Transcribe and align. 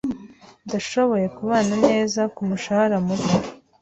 Ndashoboye 0.65 1.27
kubana 1.37 1.75
neza 1.87 2.21
kumushahara 2.35 2.97
muto. 3.05 3.35